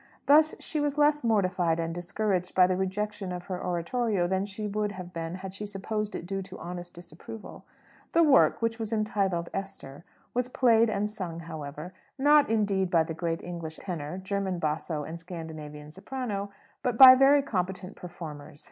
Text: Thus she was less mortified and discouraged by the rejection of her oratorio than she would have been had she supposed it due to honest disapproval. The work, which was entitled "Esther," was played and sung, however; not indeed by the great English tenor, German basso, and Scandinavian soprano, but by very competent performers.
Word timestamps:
Thus 0.25 0.55
she 0.57 0.79
was 0.79 0.97
less 0.97 1.23
mortified 1.23 1.79
and 1.79 1.93
discouraged 1.93 2.55
by 2.55 2.65
the 2.65 2.75
rejection 2.75 3.31
of 3.31 3.43
her 3.43 3.63
oratorio 3.63 4.25
than 4.25 4.45
she 4.45 4.65
would 4.65 4.93
have 4.93 5.13
been 5.13 5.35
had 5.35 5.53
she 5.53 5.63
supposed 5.67 6.15
it 6.15 6.25
due 6.25 6.41
to 6.41 6.57
honest 6.57 6.95
disapproval. 6.95 7.65
The 8.13 8.23
work, 8.23 8.63
which 8.63 8.79
was 8.79 8.91
entitled 8.91 9.49
"Esther," 9.53 10.03
was 10.33 10.49
played 10.49 10.89
and 10.89 11.07
sung, 11.07 11.41
however; 11.41 11.93
not 12.17 12.49
indeed 12.49 12.89
by 12.89 13.03
the 13.03 13.13
great 13.13 13.43
English 13.43 13.75
tenor, 13.77 14.17
German 14.17 14.57
basso, 14.57 15.03
and 15.03 15.19
Scandinavian 15.19 15.91
soprano, 15.91 16.49
but 16.81 16.97
by 16.97 17.13
very 17.13 17.43
competent 17.43 17.95
performers. 17.95 18.59